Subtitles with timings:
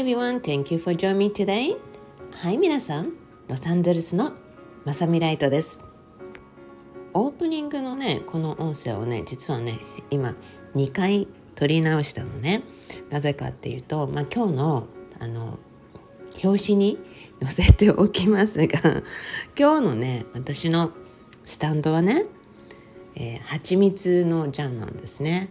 [0.00, 0.40] everyone.
[0.40, 1.76] Thank you for joining me today.
[2.32, 3.12] はい、皆さん、
[3.48, 4.32] ロサンゼルスの
[4.86, 5.84] まさみライトです。
[7.12, 9.78] オープニングのね、この音声をね、実はね、
[10.08, 10.36] 今
[10.74, 12.62] 2回撮り直したのね。
[13.10, 14.86] なぜかっていうと、まあ、今日の
[15.18, 15.58] あの
[16.42, 16.98] 表紙に
[17.42, 19.02] 載せておきますが
[19.58, 20.92] 今日のね私の
[21.44, 22.24] スタンドはね、
[23.20, 25.50] えー、蜂蜜のジャンなんですね。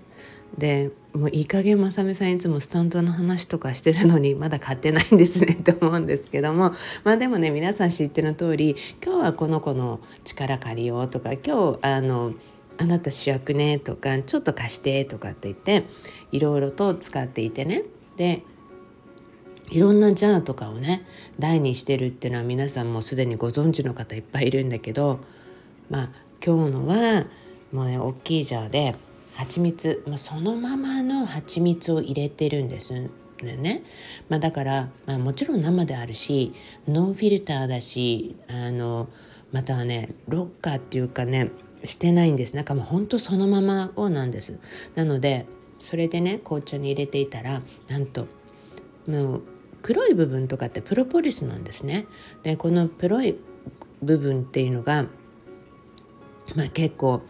[0.57, 6.73] でもういい加減まさみさんいつもスタンドの話とかしてるのにまだ買ってないんですねって思うんですけども
[7.03, 12.33] まあでもね皆さん知っての通り今日はこの子の力借りようとか今日あの
[12.79, 15.85] あなた主役ねとかちょっと貸してとかって言って
[16.31, 17.83] いろいろと使っていてね
[18.17, 18.41] で
[19.69, 21.05] いろんなジャーとかをね
[21.37, 25.19] 台にしてるっていうのは皆さんもすでにご存知の方いっぱいいるんだけど
[25.91, 26.09] まあ
[26.43, 27.25] 今日のは
[27.71, 28.95] もうね大きいジャーで
[29.35, 33.09] 蜂蜜、まあ、そのままの蜂蜜を入れてるんですよ
[33.43, 33.83] ね。
[34.27, 36.53] まあ、だから、まあ、もちろん生であるし
[36.87, 39.07] ノンフィルターだしあの
[39.51, 41.51] またはねロッカーっていうかね
[41.85, 42.55] してないんです。
[42.55, 44.59] なんかもうほんとそのままをなんです。
[44.95, 45.45] なので
[45.79, 48.27] それでね紅茶に入れていたらなんと
[49.07, 49.41] もう
[49.81, 52.05] 黒い部分とかってプロポリスなんですね。
[52.43, 53.37] でこの黒い
[54.01, 55.05] 部分っていうのが
[56.55, 57.21] まあ結構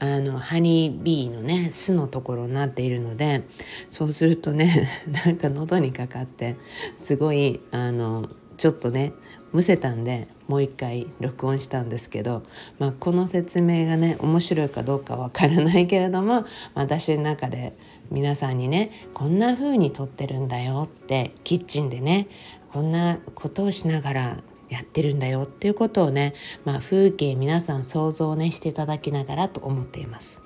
[0.00, 3.42] あのハニービーのね巣のところになっているので
[3.90, 4.88] そうするとね
[5.24, 6.56] なんか喉にかかって
[6.96, 9.12] すごいあのちょっとね
[9.52, 12.42] むせたんでもう一回録音したんですけど、
[12.78, 17.74] まあ、この説明がね面白いかどうかわからないけれども私の中で
[18.10, 22.28] 皆さんにねこんな風に撮ってるんだよってキッチンでね
[22.72, 24.36] こんなことをしながら
[24.68, 30.40] やってるんだよっていうことをね、まあ、風景皆さん想像ねしていただきながらと思っています。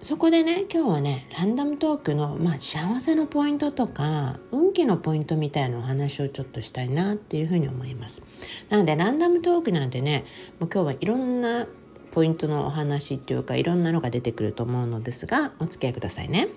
[0.00, 8.22] そこでね今日はねランダムトークの、まあ、幸せのポイントとか運気のポイントみたいなお話をちょっとしたいなっていうふうに思います。
[8.68, 10.24] なのでランダムトークなんてね
[10.60, 11.66] もう今日はいろんな
[12.12, 16.48] ポイントのお話っていうかいろんなのが出てくると思うのですがお付き合いくださいね。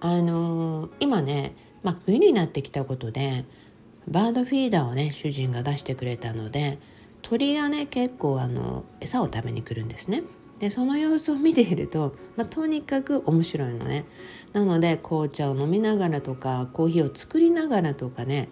[0.00, 3.44] あのー、今ね、まあ、冬になってきたことで
[4.08, 6.78] バードフィーダーをね主人が出してくれたので
[7.22, 10.22] 鳥がね結構あの餌を食べに来るんですね。
[10.58, 14.06] でその様子を見ていると、まあ、とにかく面白いのね。
[14.52, 18.48] なので紅茶を飲みながらとかコーヒーを作りながらとかね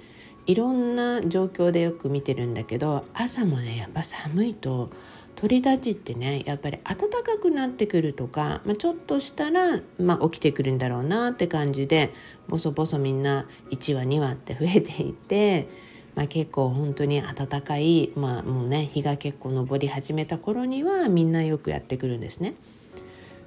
[0.46, 4.90] いろんな状況でよく見てるんだけど朝もねやっぱ寒いと
[5.36, 12.12] 鳥たちってねやっぱり暖かくなってくるとか、まあ、ちょっとしたら、まあ、起きてくるんだろうなって感じで
[12.48, 15.68] ボソボソみんな1羽2羽って増えていて、
[16.14, 22.54] まあ、結構本当に暖かい、まあ、もうね日が結構昇り始めた頃にはみんなよくやってくるんですね。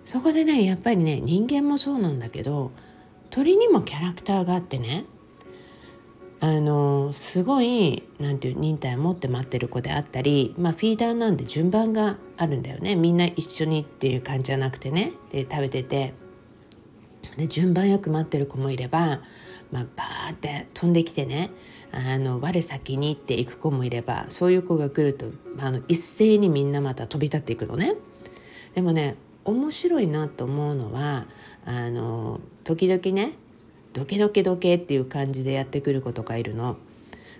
[0.05, 2.71] そこでねやっぱりね人間もそうなんだけど
[3.29, 5.05] 鳥にもキャラクターがあってね
[6.41, 12.95] あのすごいなんていう忍耐を持って待ってる子であったり、まあ、フィーダーなんで順番があるんだよね。
[12.95, 15.11] みんな一緒にっていう感じじゃなくてね。
[15.31, 16.13] で食べてて。
[17.37, 19.21] で順番よく待ってる子もいれば、
[19.71, 21.51] まあ、バーって飛んできてね。
[21.91, 25.25] あの我先にって行く子もいればそういう子が来ると
[25.57, 27.95] あの一斉にみんなまた飛び立っていくのね。
[28.75, 31.25] でもね面白いなと思うのは
[31.65, 33.33] あの時々ね
[33.99, 36.77] ドケドケドケっていう感じでやってくる子とかいるの。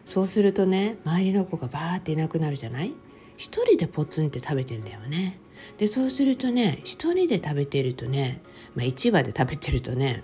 [0.03, 2.93] そうするとね周りの子がバーっていなくなるじゃない？
[3.37, 5.39] 一人でポツンって食べてんだよね。
[5.77, 8.41] でそうするとね一人で食べてるとね、
[8.75, 10.23] まあ、1羽で食べてるとね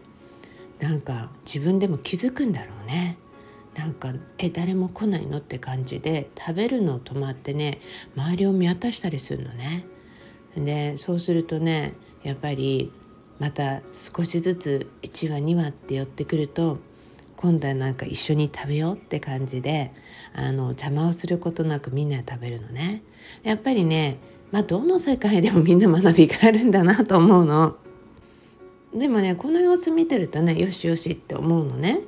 [0.79, 3.17] なんか自分でも気づくんだろうね。
[3.75, 7.79] なんかえ誰も来ないのって感じで食べるのを止まってね
[8.15, 9.85] 周りを見渡したりするのね。
[10.57, 11.93] でそうするとね
[12.23, 12.91] やっぱり
[13.39, 16.79] また少しずつ1話2話って寄ってくると
[17.35, 19.91] 今度はなんか一緒に食べようって感じで
[20.33, 23.03] あの邪魔をすることなくみんな食べるのね。
[23.43, 24.17] やっぱりね
[24.51, 27.75] まあどの世界でもみんな学びがあるんだなと思うの。
[28.93, 32.01] でもねこの様子見てるとねよしよしって思うのね。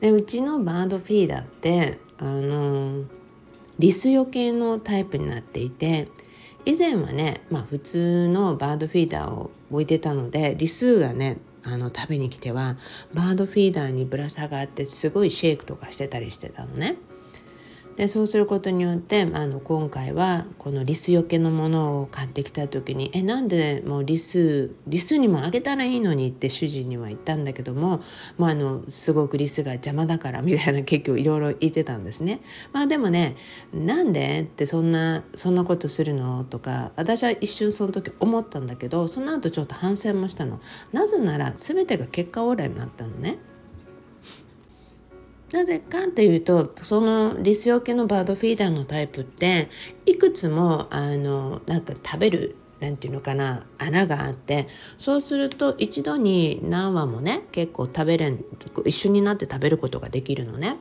[0.00, 3.04] でうちのバードフィーダーってあの
[3.78, 6.08] リスよけのタイプになっていて
[6.64, 12.76] 以前はね、まあ、普通のバードフィーダーを置いてたのでリスがねあの食べに来ては
[13.12, 16.96] バードフィーダーにぶら下がってすごいシェイクとかしてたりしてたのね。
[18.00, 28.00] でそうすることによってあの今回はこのリスよけのものを買ってきた時に「えなんでもうリスリスにもあげたらいいのに」って主人には言ったんだけども、
[28.38, 32.40] まあ、あのすごくリスが邪魔だからみたいな結局いろいろ言ってたんですね。
[32.72, 33.36] まあでもね
[33.74, 40.58] なんでってそんなそんなことするのとか私は一瞬その時思ったんだけどその後ちょっと反省もしたの。
[40.94, 43.36] なぜなら全てが結果オーライになったのね。
[45.52, 49.68] なぜかっていうとそのリスよけのバードフィーダーのタイプって
[50.06, 54.66] いくつもあのなんか食べるなんていうのかな穴があって
[54.96, 58.42] そうすると一度に何羽もね結構食べれん
[58.86, 60.78] 一緒になって食べることができるのね。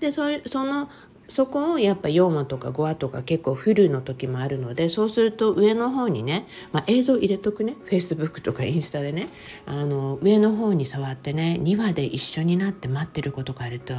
[0.00, 0.88] でそその
[1.28, 9.28] そこをやっぱ4話とか5話とか結構フルの時もあるのでそうすると上の方にね、まあ、映像入れとくね Facebook とかインスタでね
[9.66, 13.94] あの上の方に座ってね2話で一緒になって待ってることがあると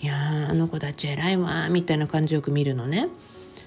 [0.00, 3.08] いやあの子たち偉いわみたいな感じよく見るのね。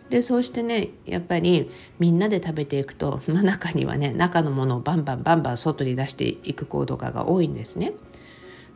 [0.10, 7.94] でそうしてねやっぱりみんなで食べていくと、まあ、中にはね中のものをバンバンバンバン外に出していく行動が多いんですね。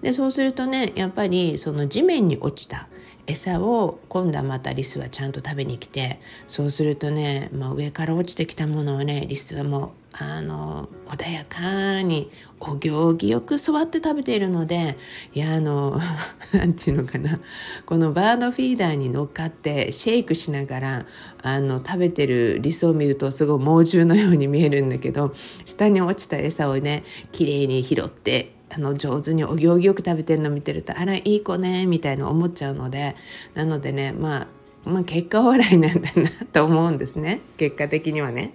[0.02, 2.88] でそうするとねやっぱりその地面に落ちた
[3.30, 14.98] 餌を今度はまたリスはちゃんと食べに来てそうするとね、まあ、上から落ちてきたものをねリスはもうあの穏やかにお行儀よく座って食べているので
[15.36, 16.00] いやあの
[16.52, 17.40] 何て言うのかな
[17.86, 21.06] このバードフィーダーに乗っかってシェイクしながら
[21.44, 25.34] あの食べてるリスを見るとすごい猛獣のように見えるんだけど
[25.66, 33.16] 下に落ちた餌をねきれいに拾ってあの上手にお行儀よく食べてるの見てるとあらいい子ねみたいな思っちゃうので
[33.54, 34.48] なのでねまあ
[34.90, 38.54] まあ結果笑いなんだなと思うんですね結果的にはね。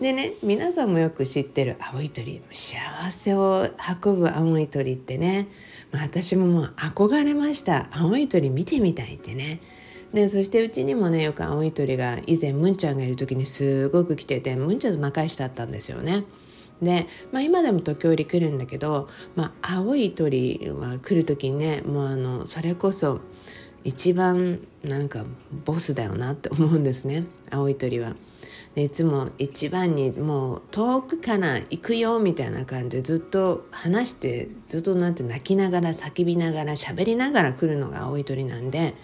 [0.00, 2.78] でね皆さんもよく知ってる青い鳥幸
[3.10, 3.68] せを
[4.04, 5.48] 運ぶ青い鳥ってね、
[5.92, 9.60] まあ、私ももう憧れました青い鳥見てみたいってね
[10.12, 16.24] でそしてうちにもねよく青い鳥が以前むんちゃんがいる時にすごく来ててむんちゃんと仲良しだったんですよね。
[16.84, 23.20] で、まあ、今でも時折来るんだけど、まあ、青い鳥は来る時にねもうあのそれこそ
[23.84, 25.24] 一番なんか
[25.64, 27.24] ボスだよなって思うんですね。
[27.50, 28.16] 青い鳥は。
[28.76, 38.94] いつも一番にもう遠くから行くよみたいな感じでずっと話してずっとなんて泣きながら叫びながら喋りながら来るのが青い鳥なんで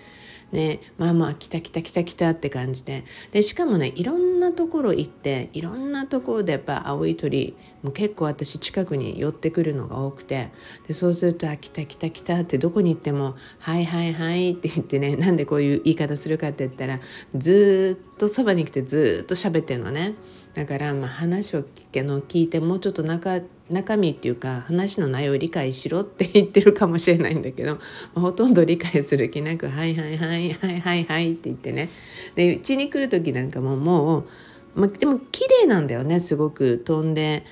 [0.53, 3.05] ね、まあまあ来た来た来た来たって感じで。
[3.31, 10.51] でしかもねいろんなところ行っていろんなところでやっぱ青い鳥もう結構私近くに寄ってくるのが多くて
[10.89, 17.01] でそうすると「あ来た来た来た」ってどこに行っても「はいはいはい」って言ってねなんでこういう言い方するかって言ったら
[17.35, 20.15] ずっとそばに来てずっと喋ってんのね。
[20.55, 23.41] だからまあ話を聞けの聞いてもうちょっと中
[23.71, 27.79] 中身っていうか話の内容を理解しろって言ってるかもしれないんだけど、
[28.15, 31.89] ほとんど理解する気なく「はいはいはいはいはいはい」って言ってね。
[32.35, 34.25] でうちに来る時なんかももう、
[34.75, 36.79] ま、でも綺麗なんだよねすごく。
[36.85, 37.45] 飛んで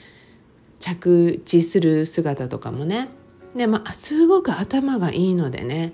[0.79, 3.09] 着地する姿とかもね。
[3.57, 5.93] でますごく頭がいいのでね。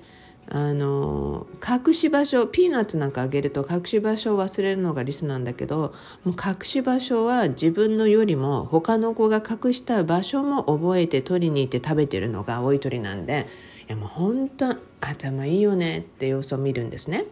[0.48, 5.94] あの隠し場所ピーナッツなんかあげると隠し場所を忘れるのがリスなんだけど
[6.24, 13.46] もう隠し場所は自分のよりも他の子が隠した場所も覚えて取りに行って食べてるのが青い鳥なんで
[13.88, 17.24] いやもう本当頭いいよねって様子を見るんですね。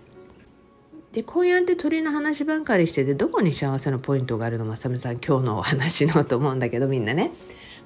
[1.13, 7.33] でこうやって鳥の話ばっかりしててどこに幸せのポイントがあるのまさみさん今日のお話のと思うんだけどみんなね。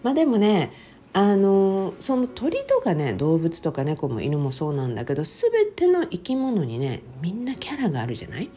[0.04, 0.72] まあでもね
[1.18, 8.50] あのその鳥とかね動物とか猫も犬もそうなんだけど全ての生き物にねみんなキャラがあるじゃない？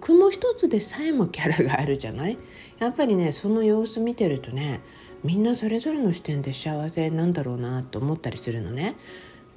[0.00, 2.36] 雲一つでさえもキャラがあるじゃない？
[2.80, 4.80] やっぱりねその様子見てるとね
[5.22, 8.96] みんなそれぞれの視点で幸せなんだろうなと思ったりするのね。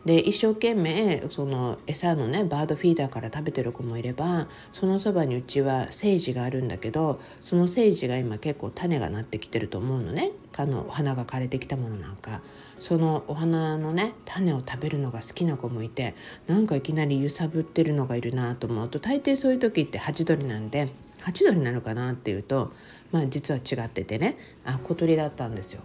[0.07, 10.31] で一生懸命その餌のねバードフィーダーから食べてる子もいればそのそばにうちはセージがあるんだけどそのセージが今結構種がなってきてると思うのね。
[10.59, 12.41] あのお花が枯れてきたものなんか。
[12.79, 16.13] そのお花のね種を食べるのが好きな子もいて
[16.45, 20.89] なんかいきなり揺さぶってるのがいるなと思うと大抵そういう時ってハチドリなんで
[21.21, 22.71] ハチドリなのかなっていうと
[23.11, 24.37] まあ実は違っててね。
[24.63, 25.81] あ小鳥だったんですよ。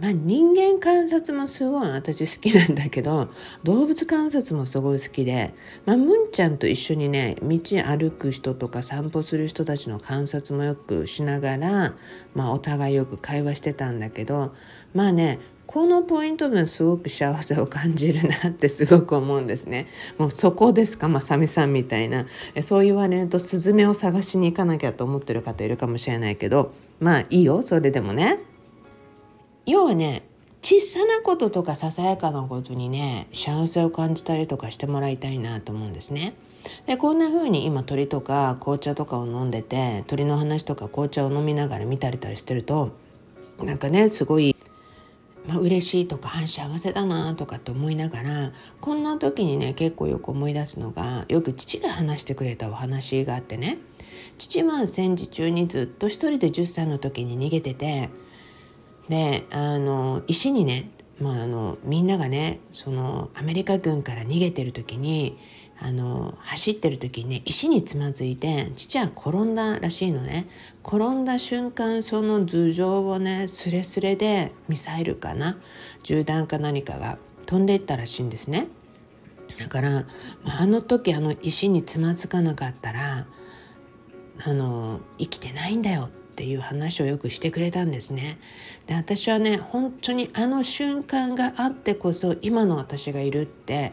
[0.00, 3.28] まあ、人間観察もすごい私好きなんだけど
[3.62, 5.54] 動物観察もすごい好きで、
[5.86, 11.94] まあ、むんちゃんと一緒にね道歩く人とか散歩する人たちの観察もよくしながら、
[12.34, 14.52] まあ、お互いよく会話してたんだけど
[14.94, 19.86] まあねこのポイント分すごく幸せを感じるなって すごく思うんですね。
[20.18, 21.08] もうそこですか？
[21.08, 22.26] まさみさんみたいな
[22.60, 28.40] そう言われるとスズメを探しに行かなきゃと思ってる方いるかもしれないけどまあいいよそれでもね。
[29.66, 30.22] 要はね
[30.62, 36.34] 小さなこととかささやかなことにね幸せを感じたりとかしてもらいたいなと思うんですね。
[36.86, 42.92] でこんな風に今鳥とか紅茶とかを飲んでて鳥の話とか紅茶を飲みながら見たりたりしてると
[43.62, 44.56] なんかねすごい、
[45.46, 53.76] まあ、嬉しいとか幸せだなとかって思いながらこんな時にね結構よく思い出すのがよく父が話してくれたお話があってね
[54.38, 58.08] 父は戦時中にずっと一人で10歳の時に逃げてて
[59.08, 65.38] であの石にねまあ、あのみんながねそのアメリカ軍から逃げてる時に
[65.78, 70.46] あの走ってる時にね石につまずいて父は転んだらしいのね。
[70.84, 75.58] 転んだ瞬間その頭上をねスレスレでミサイルかな
[76.02, 78.68] 銃弾か何かが飛んでいったらしいんですね。
[79.58, 80.06] だから
[80.44, 83.26] あの時あの石につまずかなかったら
[84.44, 86.10] あの生きてないんだよ。
[86.23, 88.38] っっていう話をよくしてくれたんですね。
[88.88, 93.92] で私はね本当にあの瞬間があってこそ今の私がいるって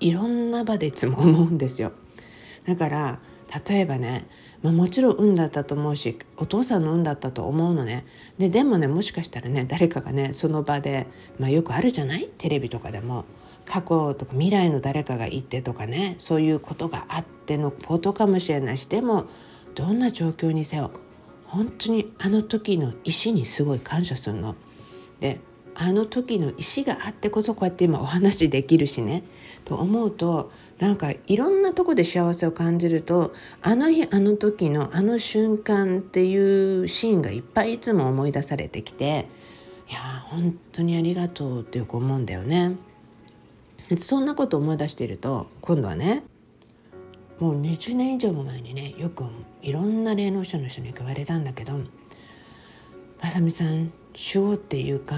[0.00, 1.92] いろんな場でいつも思うんですよ。
[2.66, 3.20] だから
[3.68, 4.26] 例えばね、
[4.62, 8.04] まあ、もちろん運だったと思うしお父さんの運だったと思うのね
[8.36, 11.06] ででもねもしかしたらね誰かがねその場で、
[11.38, 12.28] まあ、よくあるじゃない？
[12.36, 13.26] テレビとかでも
[13.64, 19.26] 過去とか未来の誰かがいてとかねそういうことがあってのことかもしれないしでも
[19.76, 20.90] どんな状況にせよ
[21.46, 24.54] 本当にあの時の石にすごい感謝するの。
[25.20, 25.40] で
[25.78, 29.24] あの時の石があってこそこうやって今お話できるしね
[29.64, 39.28] と思うとなんかいろんなとこで幸せを感じるとあの日あの時のあの瞬間っていうシーンがいっぱいいつも思い出されてきて
[39.88, 42.76] いや本当にありがとうってよく思うんだよね。
[43.98, 46.24] そんなこと思い出していると今度はね
[47.38, 49.24] もう20年以上も前にねよく
[49.62, 51.80] いろんな霊能者の人に言われたんだけど
[53.20, 55.16] 「まさみさん守護っていうか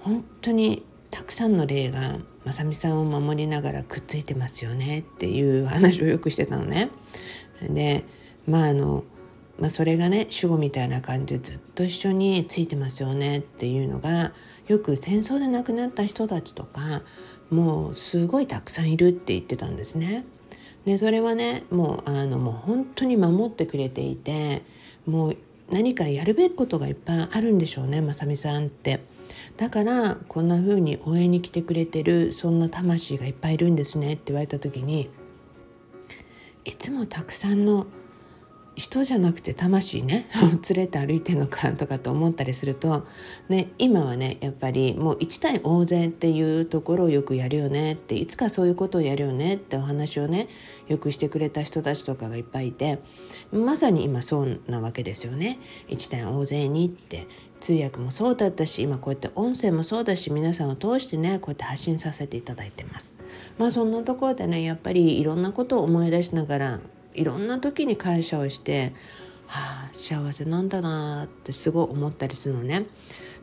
[0.00, 6.90] 本当にたくさんの霊がまさみさんを守りながらくっついてますよね」っていう話をよくしてたのね。
[7.68, 8.04] で
[8.46, 9.04] まああの
[9.58, 14.32] まあ、それがね守護みたいな感じでずっと一緒についてますよねっていうのが
[14.68, 17.02] よく戦争で亡くなった人たちとか
[17.50, 20.24] もうすごいたくさんいるって言ってたんですね。
[20.84, 24.62] でそれはねもうあのもう本当に守ってくれていて
[25.06, 25.36] もう
[25.70, 29.00] 何かやるべきことがいっぱいあるんでしょうねまさみさんって。
[29.56, 35.10] だからこんな風に応援に来てくれてるそんな魂がいっぱいいるんですねって言われた時に
[36.64, 37.86] いつもたくさんの
[38.80, 40.26] 人じゃなくて魂ね
[40.74, 43.06] 連れて歩いてんのかとかと思ったりすると、
[43.48, 50.48] ね、今はねやっぱりもう1対大勢っていうところをよくやるよねっていつかそういうことをやるよねってお話をね
[50.88, 53.00] よくしてくれた人たちとかがいっぱいいて
[53.52, 55.58] まさに今そうなわけですよね。
[55.88, 57.26] 1対大勢にって
[57.60, 63.14] 通訳もそうだったし今こうやって音声もそうだし皆さんを通してねこうやって発信させていただいてます。
[63.58, 66.80] まあそんなところでねやっぱりいろんなことを思い出しながら
[67.14, 68.92] いろんな時に感謝をして
[69.46, 72.86] はあ幸せなんだなってすごい思ったりするのね。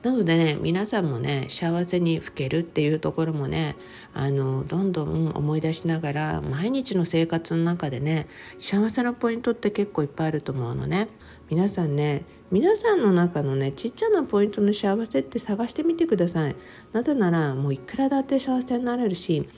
[0.04, 3.76] なのでね皆さんもね幸せに老けるっていうところもね
[4.14, 8.28] あのどんどん思い出しながら毎日の生活の中でね
[8.60, 11.10] 幸せなポイントって結構いっぱいあると思うのね。
[11.50, 16.56] 皆さんね皆さんの中のねちっちゃなポイントの幸せって探してみてください。
[16.94, 19.50] なぜならもういくらだって幸せになれるし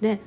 [0.00, 0.20] で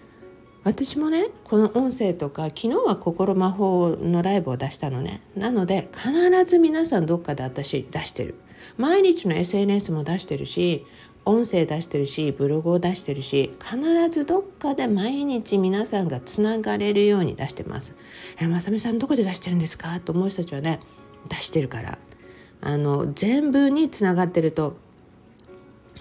[0.68, 5.22] 私もねこの音声とか昨日は心魔法のライブを出したのね。
[5.34, 6.12] なので必
[6.44, 8.36] ず皆さんどっかで私出してる。
[8.76, 10.86] 毎日の SNS も出してるし
[11.24, 17.96] 音声出してるしブログを出してるし必ずどっかで毎日皆さんがつながれるように出してます
[18.38, 20.82] 「えまさみさんどこで出してるんですか?」と思う人たちはね
[21.30, 21.98] 出してるから。
[22.60, 24.76] あの全部につながってると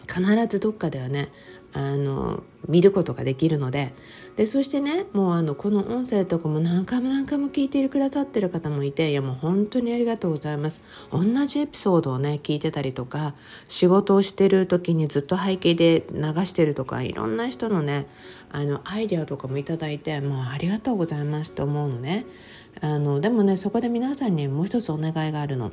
[0.08, 1.28] 必ずどっかではね
[1.76, 3.92] あの見ることができるので。
[4.36, 10.82] でそしてねもうあのこの音声とかも何回も何回も聞いてくださってる方もいていやもう本当にありがとうございます。
[11.10, 13.34] 同じエピソードをね聞いてたりとか
[13.68, 18.06] 仕事をしてる時にずっと背景で流してるとかいろんな人のね
[18.52, 22.26] あのアイデアとかもいただいてもうありがとうございますと思うのね。
[22.82, 25.70] あのでもねそこで皆さんにもう一つお願いがあるの。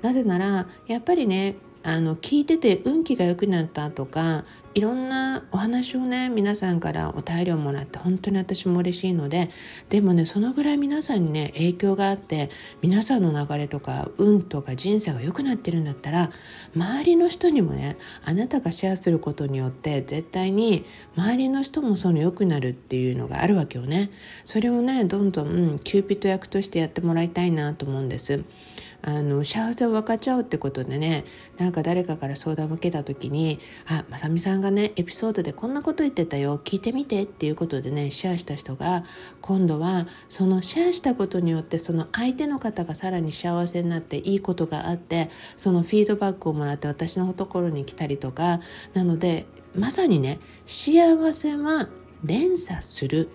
[0.00, 9.50] なぜならやっぱりねあの聞いてて運気が良くなったとかいろんなお話をね皆さんからお便りをもらって本当に私も嬉しいので
[9.90, 16.30] でもねそのぐらい皆さんにね影響があって皆さんの流れとか運とか人生が良くなってるんだったら
[16.74, 20.86] 周りの人にもねあなたがシェアすることによって絶対に
[21.16, 24.10] 周りの人もその良くなるっていうのがあるわけよね。
[24.44, 28.44] それをねどんどんキューピッド役としてやってもらいたいなと思うんです。
[29.02, 31.24] あの幸せを分かち合うってことでね
[31.58, 39.04] なんか誰かから相談を受けた時に「あまさみさんがねエピソードでこんなこと言ってたよ聞いてみて」っていうことでねシェアした人が
[39.40, 48.60] 今度はそのシェアしたことによってその相手の方がさらに幸せになっていいことがあってそのフィードバックをもらって私のところに来たりとか
[48.94, 51.88] なのでまさにね幸せは
[52.24, 53.30] 連鎖する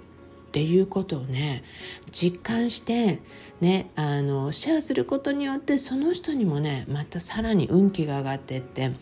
[0.48, 1.63] っていうことをね
[2.12, 3.20] 実感して
[3.60, 8.94] ねあのシェアすることによってその人にもねまたさらに運気が上がってって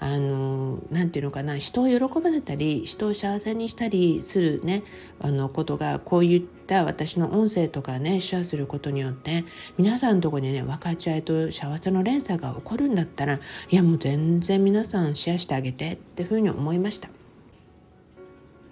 [0.00, 4.82] あのなていうのかな人を喜ばせたり人を幸せにしたりするね
[5.20, 9.44] あのことがこういった私の音声とかねシェアすることによって
[9.78, 17.21] 皆さんのとこにね分かち合いと幸せの連鎖が起こるんだったらいやもう全然皆さんシェアしてあげてっていうふうに思いました。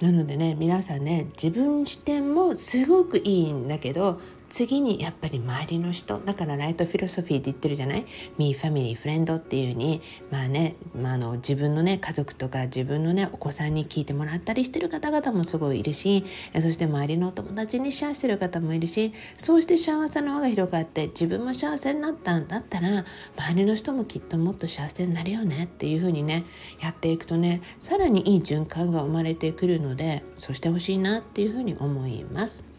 [0.00, 8.04] なのでね皆さんね自分視点もすごくいいんだけど次にやっぱり周りの人だからライトフィロソフィーって言ってるじゃない
[8.36, 16.24] ？Me, Family, Friend っていうにまあね、まあ、あの自分のね家族とか自分のねお子さんに聞いてもらったりしてる方々もすごいいるし
[16.60, 23.04] そして周りのお友達にシェアしてる方もいるしそうして幸せの輪が広がって自分も幸せになったんだったら
[23.38, 26.44] 周りの人もきっともっと幸せになるよねっていうふうにね
[26.80, 32.69] やっていくとねさらにいい循環が生まれてくるのでそうしてほしいなっていうふうに思います。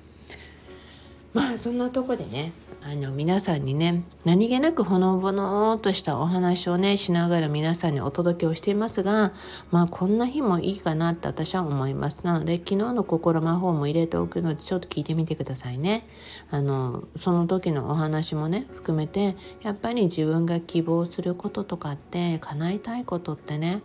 [1.33, 2.51] まあそんなとこでね
[2.83, 9.33] あの皆さんにね何気なくほのぼのとしたお話をねしながら皆さんにお届けをしていますが
[9.69, 12.21] まあこんな日もいいかなって私は思います。
[12.23, 16.07] なので昨日の心魔法も入れておくのでちょっと聞いてみてくださいね。
[16.49, 23.83] あのその時のお話もね含めてやっぱり自分が希望することとかって叶えたいことってね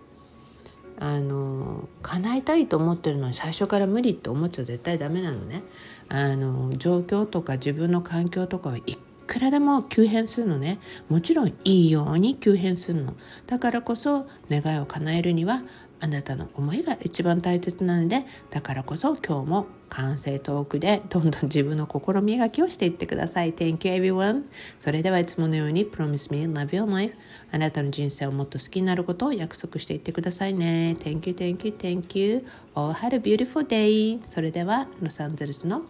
[0.98, 5.62] あの叶えたいと思ってるのに最初から無理って思っちゃ絶対ダメなのね。
[6.08, 8.96] あの状況とか自分の環境とかはい
[9.26, 10.78] くらでも急変するのね。
[11.08, 13.14] もちろんいいように急変するの。
[13.46, 15.62] だからこそ願いを叶えるには
[16.00, 23.54] あなたの思いが一番大切なのでだからこそ今日も完成トークでどんどん自分の心磨きをしていってください。
[23.54, 24.44] Thank you everyone.
[24.78, 27.14] それではいつものように Promise me love your life.
[27.50, 30.96] あなたの人生をもっと好きになることを約束していってくださいね。
[31.00, 32.44] Thank you, thank you, thank you.
[32.74, 34.22] All had a beautiful day.
[34.22, 35.82] それではロサンゼルスの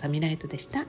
[0.00, 0.86] サミライトでした。